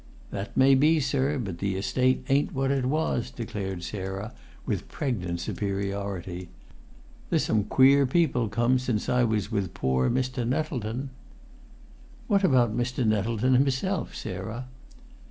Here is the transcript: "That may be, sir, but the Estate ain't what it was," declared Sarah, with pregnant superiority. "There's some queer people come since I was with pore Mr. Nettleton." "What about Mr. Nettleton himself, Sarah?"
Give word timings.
"That 0.31 0.57
may 0.57 0.73
be, 0.73 0.99
sir, 0.99 1.37
but 1.37 1.59
the 1.59 1.75
Estate 1.77 2.25
ain't 2.27 2.55
what 2.55 2.71
it 2.71 2.85
was," 2.87 3.29
declared 3.29 3.83
Sarah, 3.83 4.33
with 4.65 4.89
pregnant 4.89 5.41
superiority. 5.41 6.49
"There's 7.29 7.43
some 7.43 7.65
queer 7.65 8.07
people 8.07 8.49
come 8.49 8.79
since 8.79 9.07
I 9.07 9.23
was 9.23 9.51
with 9.51 9.75
pore 9.75 10.09
Mr. 10.09 10.43
Nettleton." 10.47 11.11
"What 12.25 12.43
about 12.43 12.75
Mr. 12.75 13.05
Nettleton 13.05 13.53
himself, 13.53 14.15
Sarah?" 14.15 14.65